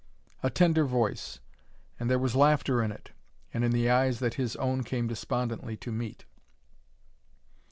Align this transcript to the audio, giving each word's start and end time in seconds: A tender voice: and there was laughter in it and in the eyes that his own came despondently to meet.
A 0.41 0.49
tender 0.49 0.83
voice: 0.85 1.41
and 1.99 2.09
there 2.09 2.17
was 2.17 2.35
laughter 2.35 2.81
in 2.81 2.91
it 2.91 3.11
and 3.53 3.63
in 3.63 3.69
the 3.69 3.87
eyes 3.87 4.17
that 4.17 4.33
his 4.33 4.55
own 4.55 4.83
came 4.83 5.05
despondently 5.05 5.77
to 5.77 5.91
meet. 5.91 6.25